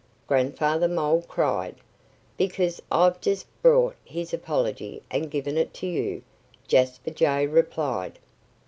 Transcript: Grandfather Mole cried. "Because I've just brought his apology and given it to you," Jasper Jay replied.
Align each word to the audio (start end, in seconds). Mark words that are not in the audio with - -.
Grandfather 0.25 0.87
Mole 0.87 1.21
cried. 1.27 1.75
"Because 2.35 2.81
I've 2.91 3.21
just 3.21 3.45
brought 3.61 3.95
his 4.03 4.33
apology 4.33 5.03
and 5.11 5.29
given 5.29 5.57
it 5.57 5.75
to 5.75 5.85
you," 5.85 6.23
Jasper 6.67 7.11
Jay 7.11 7.45
replied. 7.45 8.17